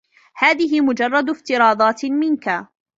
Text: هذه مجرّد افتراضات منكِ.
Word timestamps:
هذه 0.35 0.81
مجرّد 0.81 1.29
افتراضات 1.29 2.05
منكِ. 2.05 2.67